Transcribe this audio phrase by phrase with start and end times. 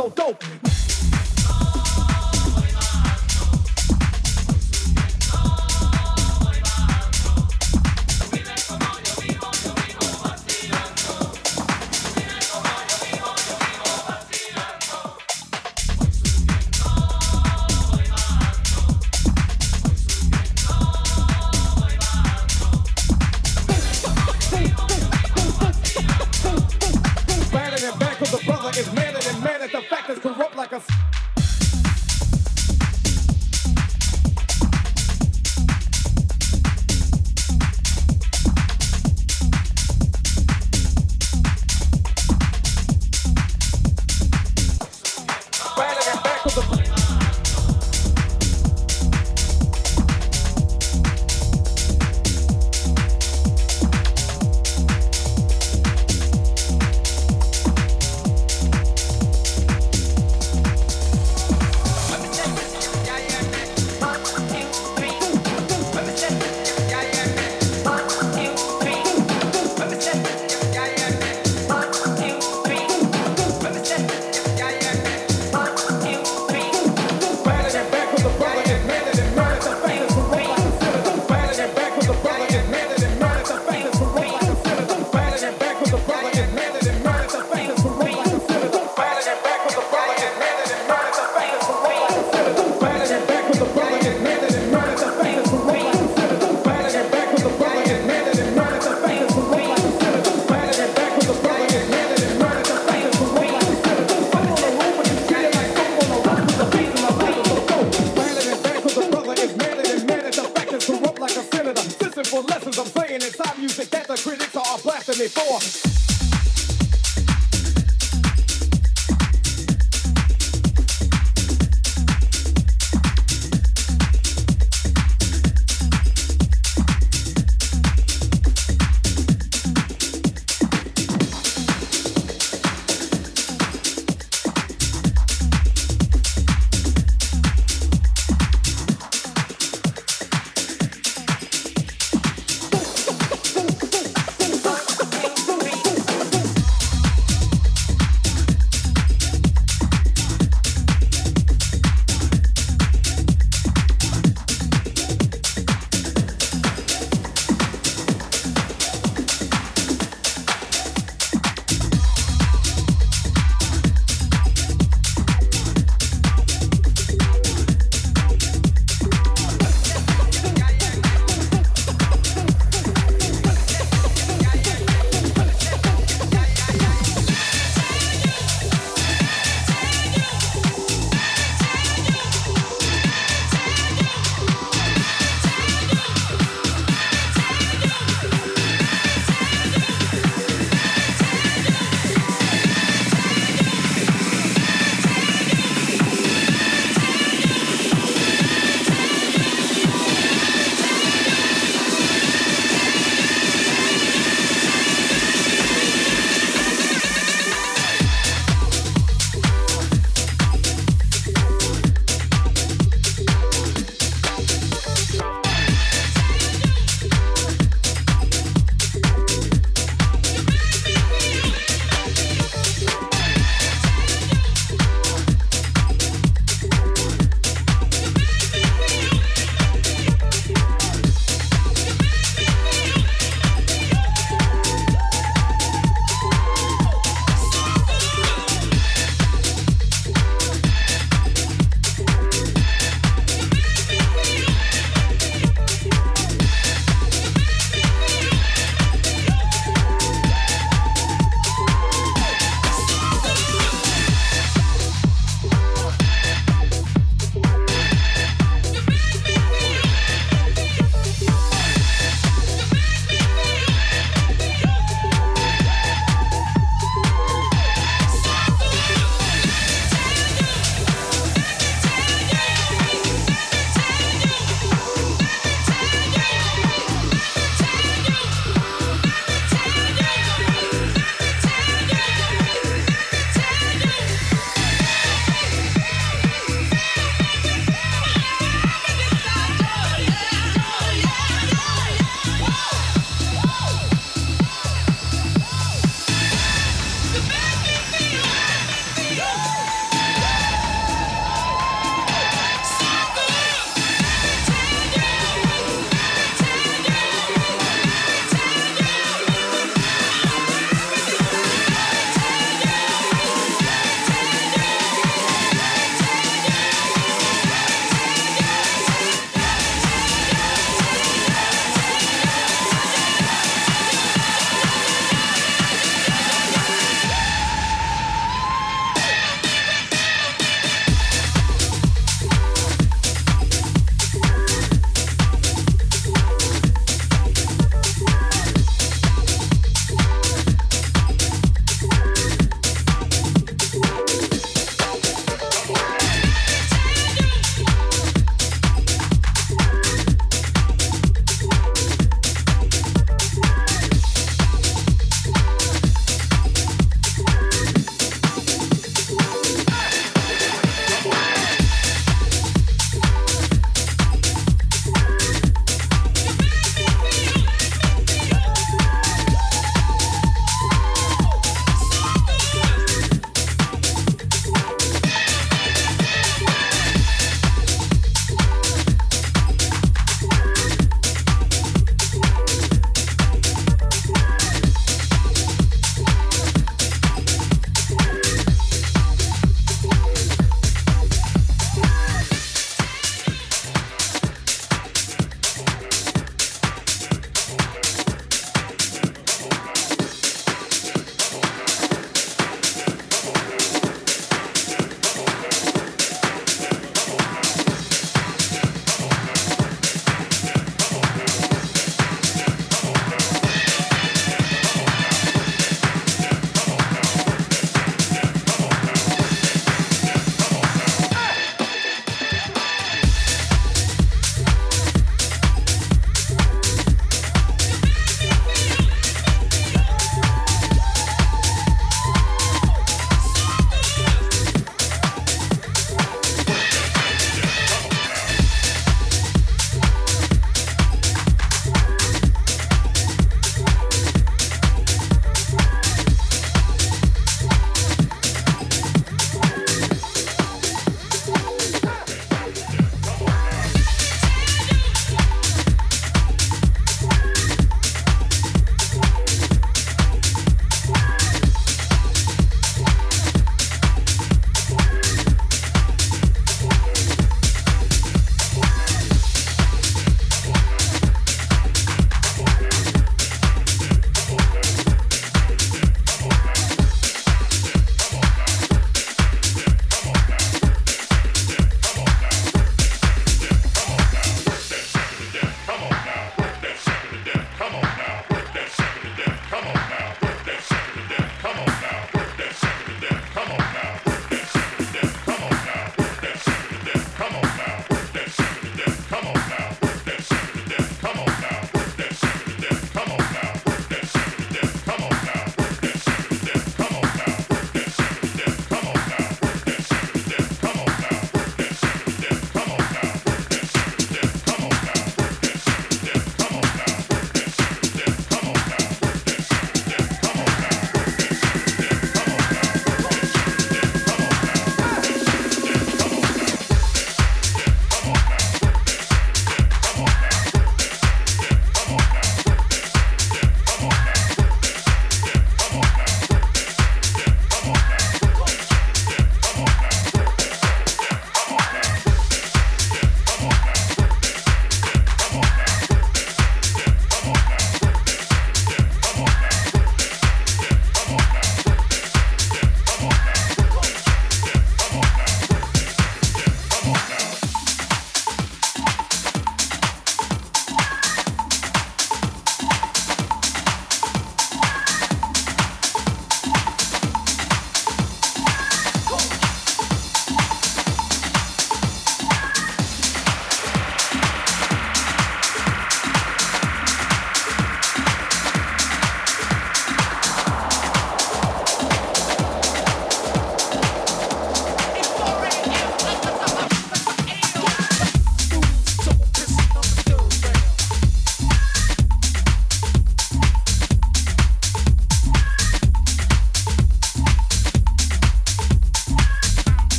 [0.00, 0.49] so dope.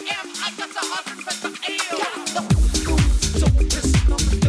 [0.00, 0.26] am.
[0.42, 2.00] I got the 100% the ill.
[3.38, 4.43] So, this number.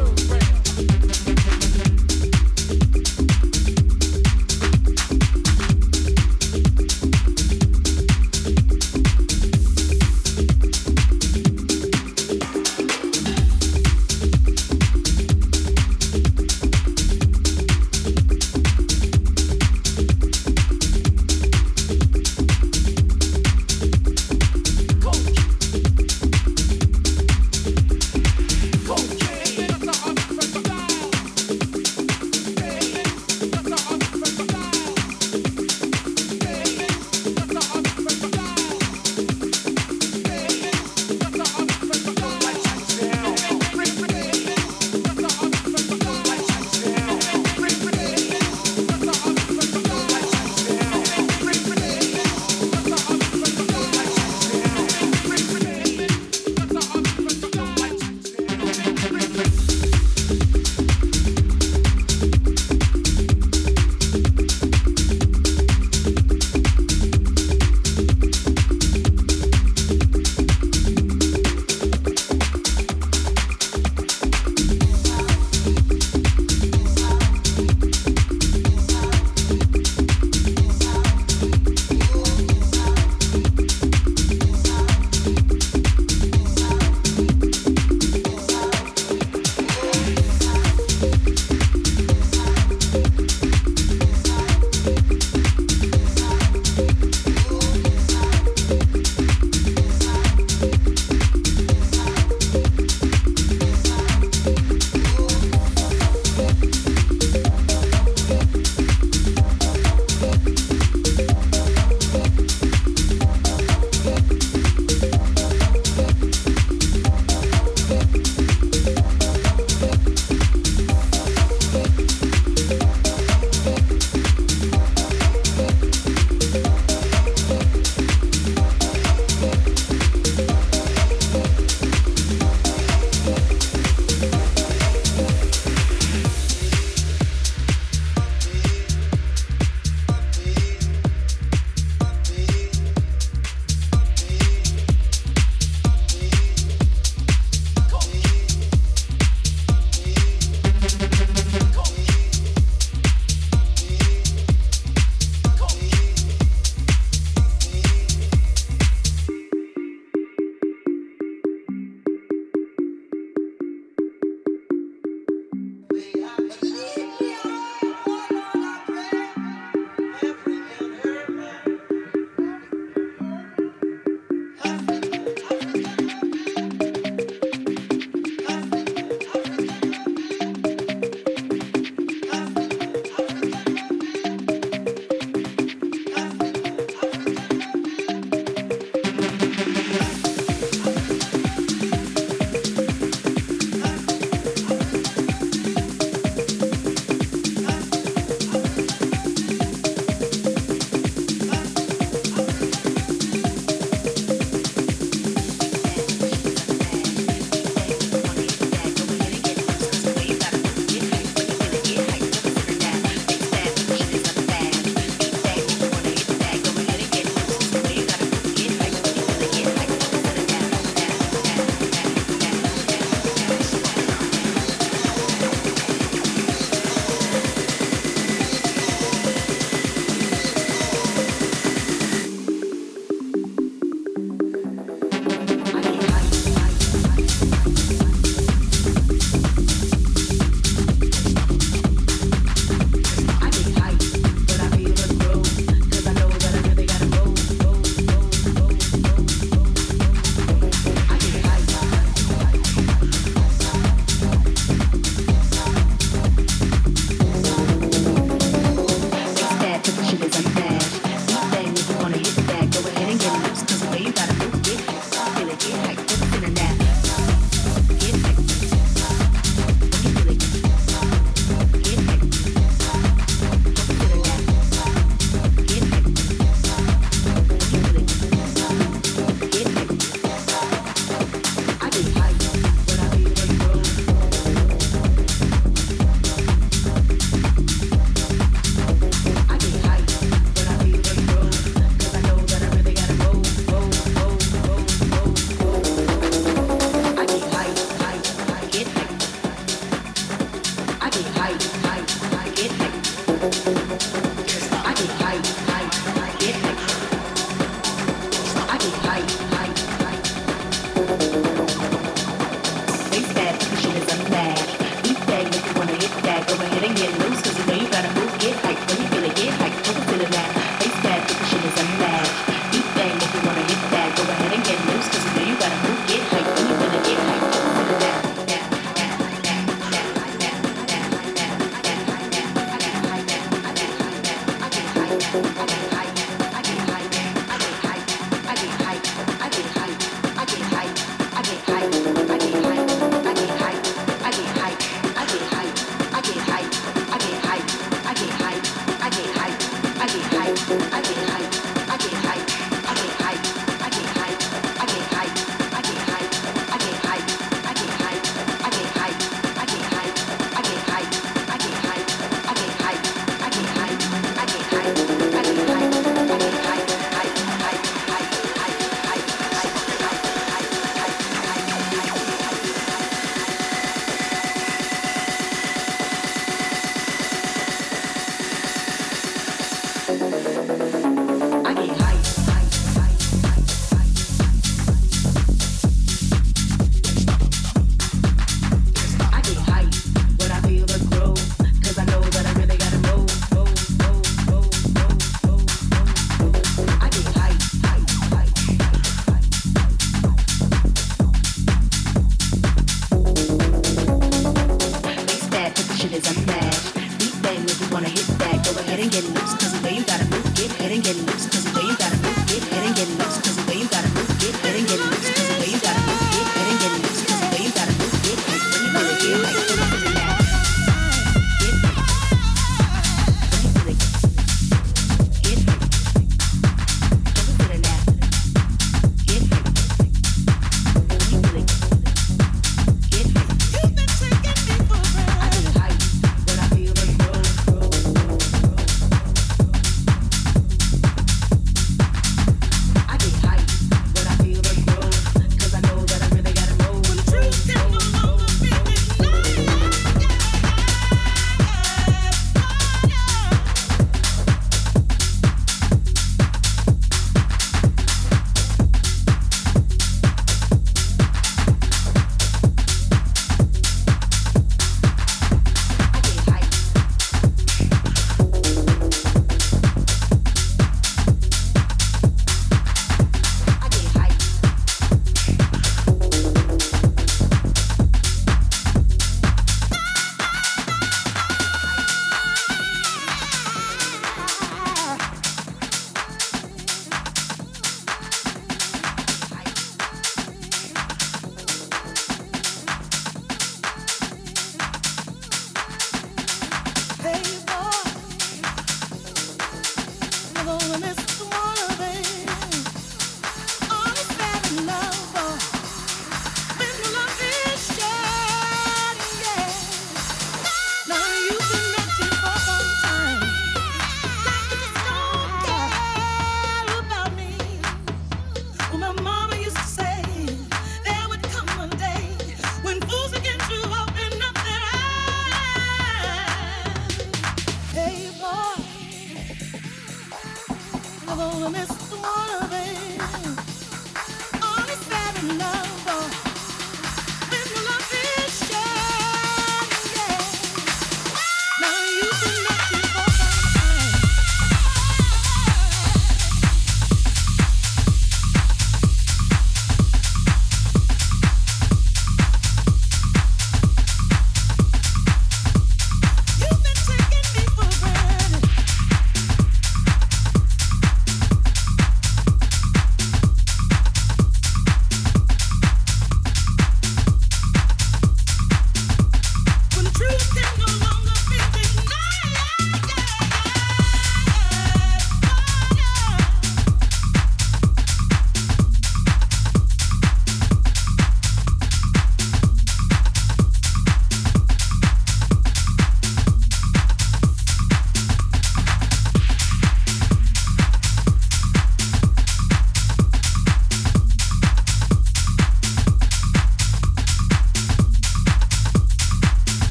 [535.48, 535.75] love.